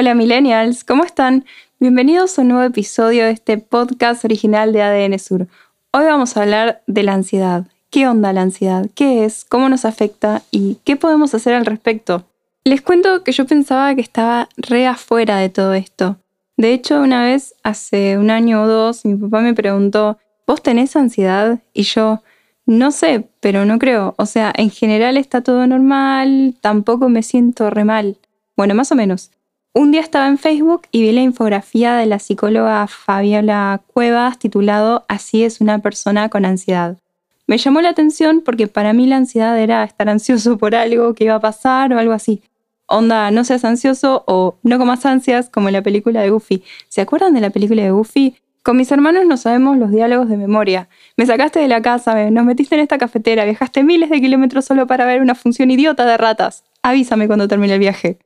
[0.00, 1.44] Hola millennials, ¿cómo están?
[1.78, 5.46] Bienvenidos a un nuevo episodio de este podcast original de ADN Sur.
[5.92, 7.66] Hoy vamos a hablar de la ansiedad.
[7.90, 8.86] ¿Qué onda la ansiedad?
[8.94, 9.44] ¿Qué es?
[9.44, 10.40] ¿Cómo nos afecta?
[10.50, 12.24] ¿Y qué podemos hacer al respecto?
[12.64, 16.16] Les cuento que yo pensaba que estaba re afuera de todo esto.
[16.56, 20.96] De hecho, una vez, hace un año o dos, mi papá me preguntó, ¿vos tenés
[20.96, 21.58] ansiedad?
[21.74, 22.22] Y yo,
[22.64, 24.14] no sé, pero no creo.
[24.16, 28.16] O sea, en general está todo normal, tampoco me siento re mal.
[28.56, 29.30] Bueno, más o menos.
[29.72, 35.04] Un día estaba en Facebook y vi la infografía de la psicóloga Fabiola Cuevas titulado
[35.06, 36.98] Así es una persona con ansiedad.
[37.46, 41.22] Me llamó la atención porque para mí la ansiedad era estar ansioso por algo que
[41.22, 42.42] iba a pasar o algo así.
[42.86, 46.64] Onda, no seas ansioso o no comas ansias como en la película de Goofy.
[46.88, 48.34] ¿Se acuerdan de la película de Goofy?
[48.64, 50.88] Con mis hermanos no sabemos los diálogos de memoria.
[51.16, 54.88] Me sacaste de la casa, nos metiste en esta cafetera, viajaste miles de kilómetros solo
[54.88, 56.64] para ver una función idiota de ratas.
[56.82, 58.18] Avísame cuando termine el viaje.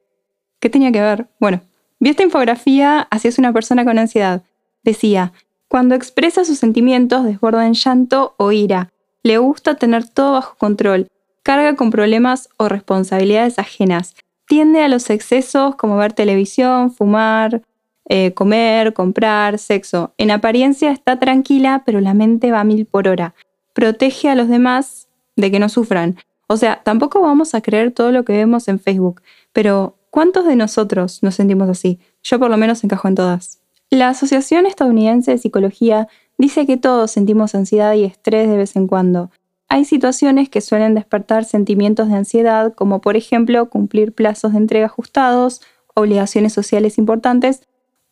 [0.64, 1.26] ¿Qué tenía que ver?
[1.38, 1.60] Bueno,
[2.00, 4.44] vi esta infografía así es una persona con ansiedad.
[4.82, 5.34] Decía,
[5.68, 8.90] cuando expresa sus sentimientos desborda en llanto o ira.
[9.22, 11.06] Le gusta tener todo bajo control.
[11.42, 14.14] Carga con problemas o responsabilidades ajenas.
[14.46, 17.60] Tiende a los excesos como ver televisión, fumar,
[18.08, 20.14] eh, comer, comprar, sexo.
[20.16, 23.34] En apariencia está tranquila, pero la mente va mil por hora.
[23.74, 26.16] Protege a los demás de que no sufran.
[26.46, 29.20] O sea, tampoco vamos a creer todo lo que vemos en Facebook,
[29.52, 31.98] pero ¿Cuántos de nosotros nos sentimos así?
[32.22, 33.58] Yo por lo menos encajo en todas.
[33.90, 36.06] La Asociación Estadounidense de Psicología
[36.38, 39.32] dice que todos sentimos ansiedad y estrés de vez en cuando.
[39.68, 44.86] Hay situaciones que suelen despertar sentimientos de ansiedad, como por ejemplo cumplir plazos de entrega
[44.86, 45.62] ajustados,
[45.96, 47.62] obligaciones sociales importantes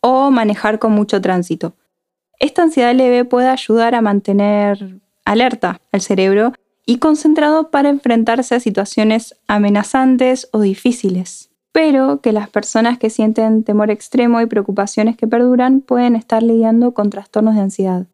[0.00, 1.76] o manejar con mucho tránsito.
[2.40, 6.52] Esta ansiedad leve puede ayudar a mantener alerta al cerebro
[6.84, 13.64] y concentrado para enfrentarse a situaciones amenazantes o difíciles pero que las personas que sienten
[13.64, 18.06] temor extremo y preocupaciones que perduran pueden estar lidiando con trastornos de ansiedad.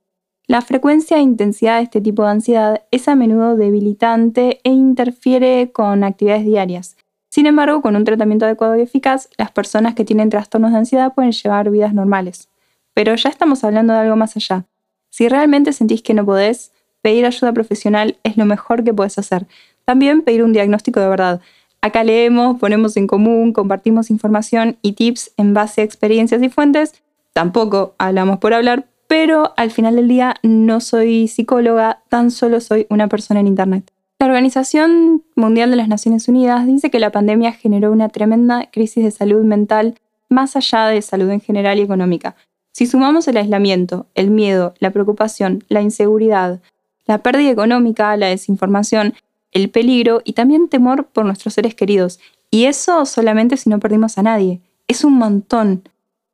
[0.47, 5.73] La frecuencia e intensidad de este tipo de ansiedad es a menudo debilitante e interfiere
[5.73, 6.97] con actividades diarias.
[7.29, 11.13] Sin embargo, con un tratamiento adecuado y eficaz, las personas que tienen trastornos de ansiedad
[11.13, 12.49] pueden llevar vidas normales.
[12.95, 14.65] Pero ya estamos hablando de algo más allá.
[15.11, 19.47] Si realmente sentís que no podés, pedir ayuda profesional es lo mejor que puedes hacer.
[19.85, 21.41] También pedir un diagnóstico de verdad.
[21.81, 26.95] Acá leemos, ponemos en común, compartimos información y tips en base a experiencias y fuentes.
[27.33, 32.87] Tampoco hablamos por hablar, pero al final del día no soy psicóloga, tan solo soy
[32.91, 33.93] una persona en Internet.
[34.19, 39.05] La Organización Mundial de las Naciones Unidas dice que la pandemia generó una tremenda crisis
[39.05, 39.95] de salud mental
[40.29, 42.35] más allá de salud en general y económica.
[42.73, 46.61] Si sumamos el aislamiento, el miedo, la preocupación, la inseguridad,
[47.07, 49.15] la pérdida económica, la desinformación
[49.53, 52.21] el peligro y también temor por nuestros seres queridos.
[52.51, 54.61] Y eso solamente si no perdimos a nadie.
[54.87, 55.89] Es un montón.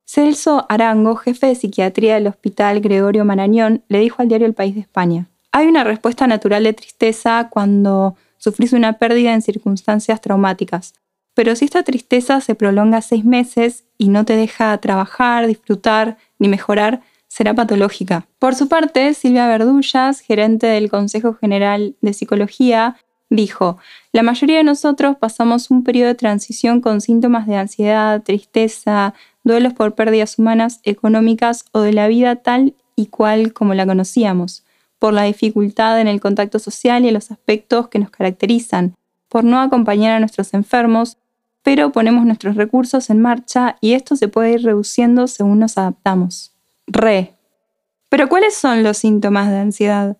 [0.06, 4.74] Celso Arango, jefe de psiquiatría del Hospital Gregorio Marañón, le dijo al diario El País
[4.74, 10.94] de España, hay una respuesta natural de tristeza cuando sufrís una pérdida en circunstancias traumáticas.
[11.32, 16.48] Pero si esta tristeza se prolonga seis meses y no te deja trabajar, disfrutar ni
[16.48, 18.26] mejorar, será patológica.
[18.38, 22.96] Por su parte, Silvia Verdullas, gerente del Consejo General de Psicología,
[23.30, 23.78] dijo,
[24.12, 29.72] la mayoría de nosotros pasamos un periodo de transición con síntomas de ansiedad, tristeza, duelos
[29.72, 34.64] por pérdidas humanas, económicas o de la vida tal y cual como la conocíamos,
[34.98, 38.94] por la dificultad en el contacto social y en los aspectos que nos caracterizan,
[39.28, 41.18] por no acompañar a nuestros enfermos,
[41.62, 46.52] pero ponemos nuestros recursos en marcha y esto se puede ir reduciendo según nos adaptamos.
[46.86, 47.34] Re.
[48.10, 50.16] Pero ¿cuáles son los síntomas de ansiedad?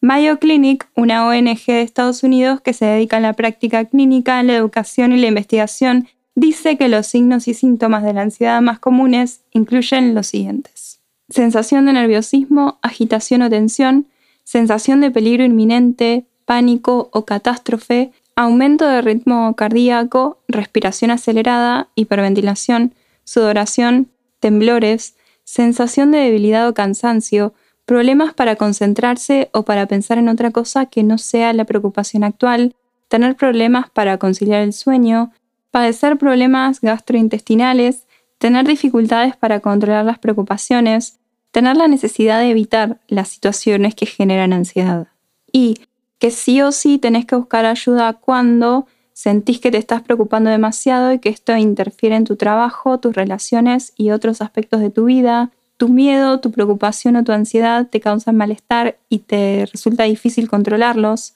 [0.00, 4.54] Mayo Clinic, una ONG de Estados Unidos que se dedica a la práctica clínica, la
[4.54, 6.06] educación y la investigación,
[6.36, 11.00] dice que los signos y síntomas de la ansiedad más comunes incluyen los siguientes.
[11.28, 14.06] Sensación de nerviosismo, agitación o tensión,
[14.44, 24.08] sensación de peligro inminente, pánico o catástrofe, aumento de ritmo cardíaco, respiración acelerada, hiperventilación, sudoración,
[24.38, 27.52] temblores, sensación de debilidad o cansancio,
[27.88, 32.76] problemas para concentrarse o para pensar en otra cosa que no sea la preocupación actual,
[33.08, 35.32] tener problemas para conciliar el sueño,
[35.70, 38.06] padecer problemas gastrointestinales,
[38.36, 41.18] tener dificultades para controlar las preocupaciones,
[41.50, 45.08] tener la necesidad de evitar las situaciones que generan ansiedad.
[45.50, 45.78] Y
[46.18, 51.10] que sí o sí tenés que buscar ayuda cuando sentís que te estás preocupando demasiado
[51.14, 55.52] y que esto interfiere en tu trabajo, tus relaciones y otros aspectos de tu vida.
[55.78, 61.34] Tu miedo, tu preocupación o tu ansiedad te causan malestar y te resulta difícil controlarlos.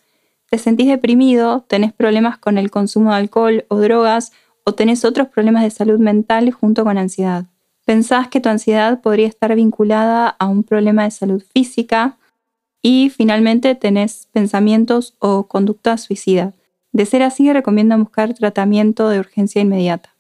[0.51, 4.33] Te sentís deprimido, tenés problemas con el consumo de alcohol o drogas
[4.65, 7.47] o tenés otros problemas de salud mental junto con ansiedad.
[7.85, 12.19] Pensás que tu ansiedad podría estar vinculada a un problema de salud física
[12.83, 16.53] y finalmente tenés pensamientos o conducta suicida.
[16.91, 20.11] De ser así, recomiendo buscar tratamiento de urgencia inmediata.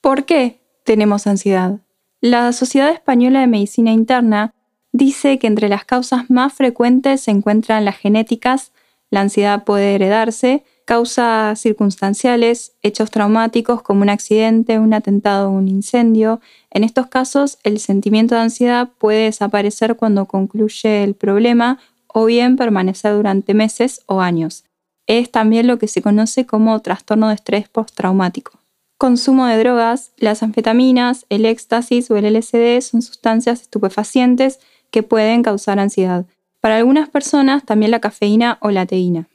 [0.00, 1.80] ¿Por qué tenemos ansiedad?
[2.24, 4.54] La Sociedad Española de Medicina Interna
[4.92, 8.70] dice que entre las causas más frecuentes se encuentran las genéticas,
[9.10, 15.66] la ansiedad puede heredarse, causas circunstanciales, hechos traumáticos como un accidente, un atentado o un
[15.66, 16.40] incendio.
[16.70, 22.54] En estos casos, el sentimiento de ansiedad puede desaparecer cuando concluye el problema o bien
[22.54, 24.62] permanecer durante meses o años.
[25.08, 28.61] Es también lo que se conoce como trastorno de estrés postraumático.
[29.02, 34.60] Consumo de drogas, las anfetaminas, el éxtasis o el LSD son sustancias estupefacientes
[34.92, 36.24] que pueden causar ansiedad.
[36.60, 39.28] Para algunas personas también la cafeína o la teína.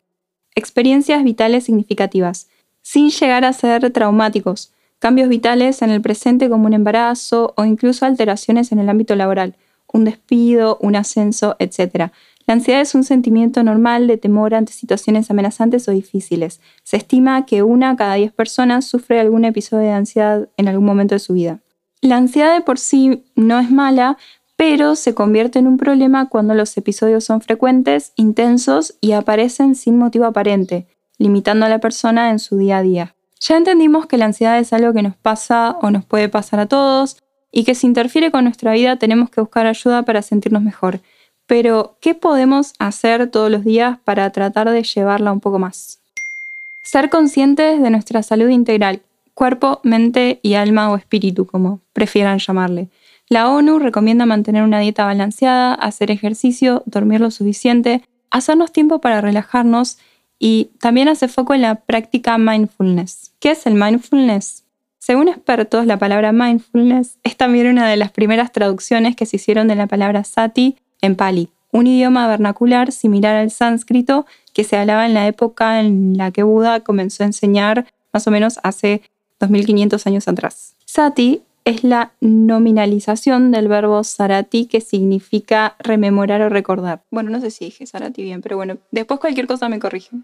[0.56, 2.48] Experiencias vitales significativas,
[2.82, 8.06] sin llegar a ser traumáticos, cambios vitales en el presente como un embarazo o incluso
[8.06, 9.58] alteraciones en el ámbito laboral,
[9.92, 12.14] un despido, un ascenso, etc.
[12.48, 16.62] La ansiedad es un sentimiento normal de temor ante situaciones amenazantes o difíciles.
[16.82, 21.14] Se estima que una cada diez personas sufre algún episodio de ansiedad en algún momento
[21.14, 21.60] de su vida.
[22.00, 24.18] La ansiedad de por sí no es mala,
[24.56, 29.98] pero se convierte en un problema cuando los episodios son frecuentes, intensos y aparecen sin
[29.98, 33.16] motivo aparente, limitando a la persona en su día a día.
[33.42, 36.68] Ya entendimos que la ansiedad es algo que nos pasa o nos puede pasar a
[36.68, 37.18] todos
[37.52, 41.02] y que si interfiere con nuestra vida tenemos que buscar ayuda para sentirnos mejor.
[41.48, 46.00] Pero, ¿qué podemos hacer todos los días para tratar de llevarla un poco más?
[46.84, 49.02] Ser conscientes de nuestra salud integral,
[49.34, 52.90] cuerpo, mente y alma o espíritu, como prefieran llamarle.
[53.30, 59.22] La ONU recomienda mantener una dieta balanceada, hacer ejercicio, dormir lo suficiente, hacernos tiempo para
[59.22, 60.00] relajarnos
[60.40, 63.32] y también hace foco en la práctica mindfulness.
[63.40, 64.64] ¿Qué es el mindfulness?
[64.98, 69.68] Según expertos, la palabra mindfulness es también una de las primeras traducciones que se hicieron
[69.68, 75.06] de la palabra sati en Pali, un idioma vernacular similar al sánscrito que se hablaba
[75.06, 79.02] en la época en la que Buda comenzó a enseñar más o menos hace
[79.40, 80.76] 2500 años atrás.
[80.86, 87.04] Sati es la nominalización del verbo sarati que significa rememorar o recordar.
[87.12, 90.24] Bueno, no sé si dije sarati bien, pero bueno, después cualquier cosa me corrigen.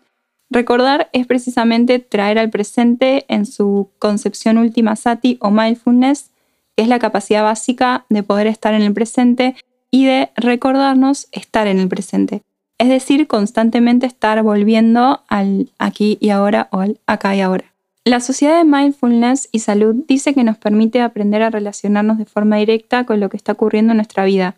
[0.49, 6.29] Recordar es precisamente traer al presente en su concepción última sati o mindfulness,
[6.75, 9.55] que es la capacidad básica de poder estar en el presente
[9.93, 12.41] y de recordarnos estar en el presente.
[12.79, 17.65] Es decir, constantemente estar volviendo al aquí y ahora o al acá y ahora.
[18.03, 22.57] La Sociedad de Mindfulness y Salud dice que nos permite aprender a relacionarnos de forma
[22.57, 24.55] directa con lo que está ocurriendo en nuestra vida,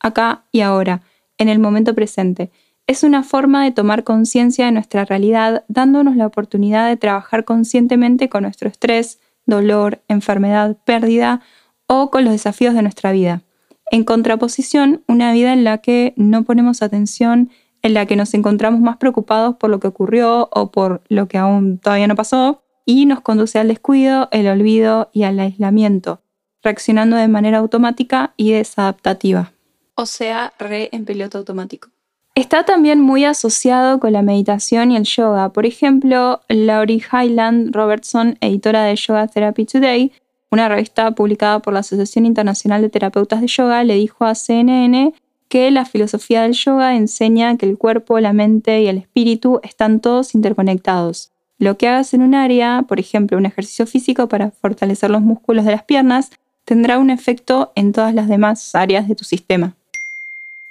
[0.00, 1.02] acá y ahora,
[1.36, 2.50] en el momento presente.
[2.86, 8.30] Es una forma de tomar conciencia de nuestra realidad, dándonos la oportunidad de trabajar conscientemente
[8.30, 11.42] con nuestro estrés, dolor, enfermedad, pérdida
[11.86, 13.42] o con los desafíos de nuestra vida.
[13.90, 17.50] En contraposición, una vida en la que no ponemos atención,
[17.82, 21.38] en la que nos encontramos más preocupados por lo que ocurrió o por lo que
[21.38, 26.22] aún todavía no pasó, y nos conduce al descuido, el olvido y al aislamiento,
[26.62, 29.52] reaccionando de manera automática y desadaptativa.
[29.94, 31.90] O sea, re en piloto automático.
[32.34, 35.52] Está también muy asociado con la meditación y el yoga.
[35.52, 40.12] Por ejemplo, Laurie Highland Robertson, editora de Yoga Therapy Today,
[40.50, 45.12] una revista publicada por la Asociación Internacional de Terapeutas de Yoga le dijo a CNN
[45.48, 50.00] que la filosofía del yoga enseña que el cuerpo, la mente y el espíritu están
[50.00, 51.32] todos interconectados.
[51.58, 55.64] Lo que hagas en un área, por ejemplo, un ejercicio físico para fortalecer los músculos
[55.64, 56.30] de las piernas,
[56.64, 59.74] tendrá un efecto en todas las demás áreas de tu sistema.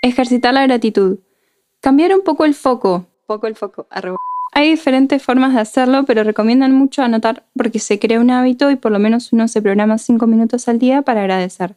[0.01, 1.19] Ejercitar la gratitud.
[1.81, 3.07] Cambiar un poco el foco.
[3.25, 3.87] Poco el foco.
[4.53, 8.75] Hay diferentes formas de hacerlo, pero recomiendan mucho anotar porque se crea un hábito y
[8.75, 11.75] por lo menos uno se programa cinco minutos al día para agradecer.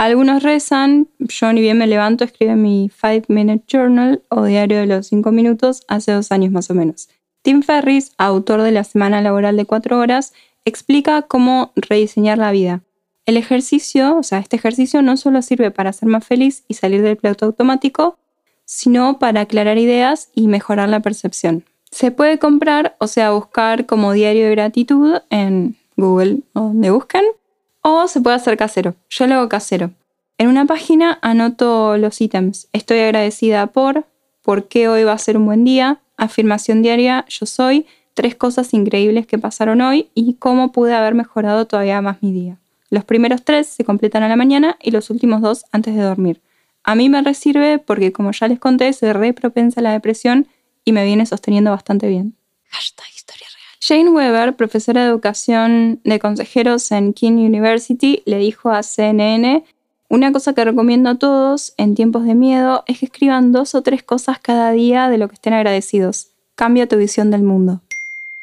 [0.00, 4.86] Algunos rezan, yo ni bien me levanto, escribo mi 5 Minute Journal o diario de
[4.86, 7.10] los 5 minutos hace dos años más o menos.
[7.42, 10.32] Tim Ferris, autor de la Semana Laboral de 4 Horas,
[10.64, 12.80] explica cómo rediseñar la vida.
[13.26, 17.02] El ejercicio, o sea, este ejercicio no solo sirve para ser más feliz y salir
[17.02, 18.16] del piloto automático,
[18.64, 21.64] sino para aclarar ideas y mejorar la percepción.
[21.90, 27.24] Se puede comprar, o sea, buscar como diario de gratitud en Google o donde busquen,
[27.82, 28.94] o se puede hacer casero.
[29.08, 29.90] Yo lo hago casero.
[30.38, 32.68] En una página anoto los ítems.
[32.72, 34.04] Estoy agradecida por,
[34.42, 38.72] por qué hoy va a ser un buen día, afirmación diaria, yo soy, tres cosas
[38.74, 42.58] increíbles que pasaron hoy y cómo pude haber mejorado todavía más mi día.
[42.90, 46.40] Los primeros tres se completan a la mañana y los últimos dos antes de dormir.
[46.82, 50.48] A mí me resirve porque, como ya les conté, soy re propensa a la depresión
[50.84, 52.36] y me viene sosteniendo bastante bien.
[53.14, 53.60] historia real.
[53.80, 59.64] Jane Weber, profesora de educación de consejeros en King University, le dijo a CNN,
[60.08, 63.82] una cosa que recomiendo a todos en tiempos de miedo es que escriban dos o
[63.82, 66.32] tres cosas cada día de lo que estén agradecidos.
[66.56, 67.80] Cambia tu visión del mundo.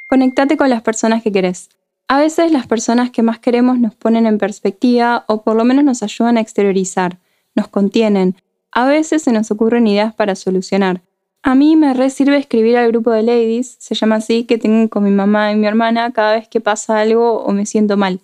[0.07, 1.69] Conectate con las personas que querés.
[2.07, 5.83] A veces las personas que más queremos nos ponen en perspectiva o por lo menos
[5.83, 7.19] nos ayudan a exteriorizar,
[7.53, 8.37] nos contienen.
[8.71, 11.01] A veces se nos ocurren ideas para solucionar.
[11.43, 14.89] A mí me re sirve escribir al grupo de ladies, se llama así, que tengo
[14.89, 18.19] con mi mamá y mi hermana cada vez que pasa algo o me siento mal.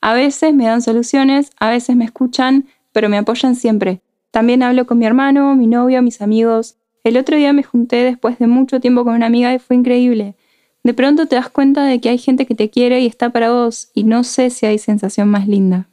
[0.00, 4.00] A veces me dan soluciones, a veces me escuchan, pero me apoyan siempre.
[4.30, 6.76] También hablo con mi hermano, mi novio, mis amigos.
[7.02, 10.34] El otro día me junté después de mucho tiempo con una amiga y fue increíble.
[10.84, 13.50] De pronto te das cuenta de que hay gente que te quiere y está para
[13.50, 15.88] vos, y no sé si hay sensación más linda.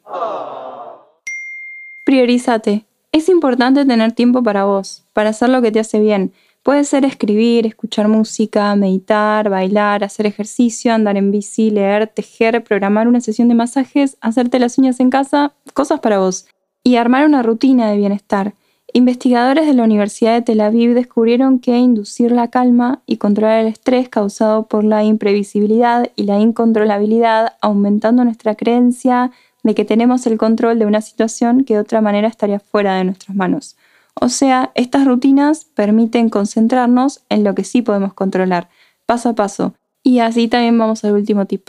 [2.03, 2.85] Priorízate.
[3.11, 6.31] Es importante tener tiempo para vos, para hacer lo que te hace bien
[6.65, 13.07] Puede ser escribir, escuchar música, meditar, bailar, hacer ejercicio, andar en bici, leer, tejer, programar
[13.07, 16.47] una sesión de masajes, hacerte las uñas en casa, cosas para vos.
[16.83, 18.55] Y armar una rutina de bienestar.
[18.93, 23.67] Investigadores de la Universidad de Tel Aviv descubrieron que inducir la calma y controlar el
[23.67, 29.29] estrés causado por la imprevisibilidad y la incontrolabilidad, aumentando nuestra creencia
[29.61, 33.03] de que tenemos el control de una situación que de otra manera estaría fuera de
[33.03, 33.75] nuestras manos.
[34.19, 38.69] O sea, estas rutinas permiten concentrarnos en lo que sí podemos controlar,
[39.05, 39.73] paso a paso.
[40.03, 41.67] Y así también vamos al último tip.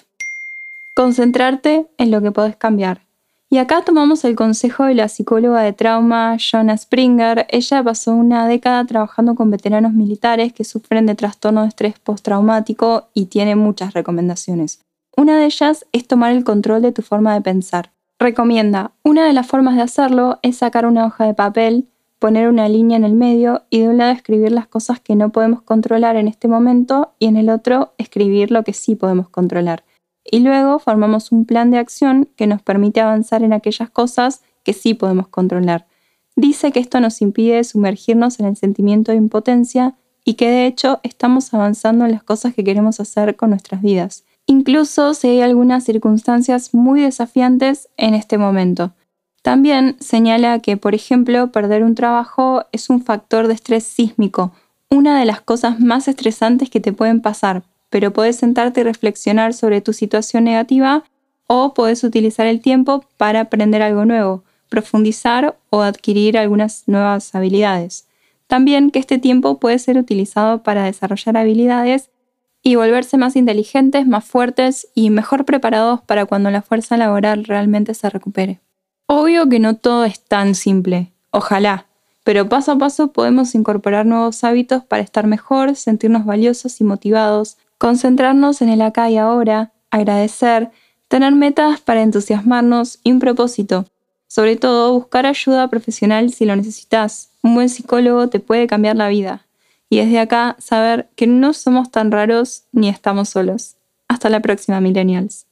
[0.95, 3.07] Concentrarte en lo que podés cambiar.
[3.49, 7.47] Y acá tomamos el consejo de la psicóloga de trauma, Joanna Springer.
[7.49, 13.09] Ella pasó una década trabajando con veteranos militares que sufren de trastorno de estrés postraumático
[13.15, 14.81] y tiene muchas recomendaciones.
[15.17, 17.93] Una de ellas es tomar el control de tu forma de pensar.
[18.19, 22.69] Recomienda, una de las formas de hacerlo es sacar una hoja de papel, poner una
[22.69, 26.17] línea en el medio y de un lado escribir las cosas que no podemos controlar
[26.17, 29.85] en este momento y en el otro escribir lo que sí podemos controlar.
[30.25, 34.73] Y luego formamos un plan de acción que nos permite avanzar en aquellas cosas que
[34.73, 35.87] sí podemos controlar.
[36.35, 39.95] Dice que esto nos impide sumergirnos en el sentimiento de impotencia
[40.25, 44.25] y que de hecho estamos avanzando en las cosas que queremos hacer con nuestras vidas,
[44.47, 48.93] incluso si hay algunas circunstancias muy desafiantes en este momento.
[49.47, 54.51] También señala que, por ejemplo, perder un trabajo es un factor de estrés sísmico,
[54.91, 59.55] una de las cosas más estresantes que te pueden pasar, pero puedes sentarte y reflexionar
[59.55, 61.05] sobre tu situación negativa
[61.47, 68.09] o puedes utilizar el tiempo para aprender algo nuevo, profundizar o adquirir algunas nuevas habilidades.
[68.49, 72.11] También que este tiempo puede ser utilizado para desarrollar habilidades
[72.65, 77.95] y volverse más inteligentes, más fuertes y mejor preparados para cuando la fuerza laboral realmente
[77.95, 78.59] se recupere.
[79.09, 81.87] Obvio que no todo es tan simple, ojalá,
[82.25, 87.57] pero paso a paso podemos incorporar nuevos hábitos para estar mejor, sentirnos valiosos y motivados,
[87.79, 90.71] concentrarnos en el acá y ahora, agradecer,
[91.07, 93.87] tener metas para entusiasmarnos y un propósito.
[94.27, 97.31] Sobre todo, buscar ayuda profesional si lo necesitas.
[97.43, 99.47] Un buen psicólogo te puede cambiar la vida.
[99.89, 103.77] Y desde acá, saber que no somos tan raros ni estamos solos.
[104.09, 105.46] Hasta la próxima, millennials.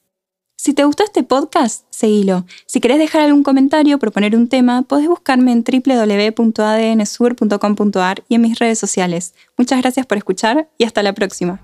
[0.65, 2.47] Si te gustó este podcast, seguilo.
[2.65, 8.41] Si querés dejar algún comentario o proponer un tema, podés buscarme en www.adnsur.com.ar y en
[8.41, 9.35] mis redes sociales.
[9.59, 11.61] Muchas gracias por escuchar y hasta la próxima.